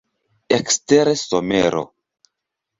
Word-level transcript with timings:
Ekstere 0.57 1.15
somero. 1.25 1.85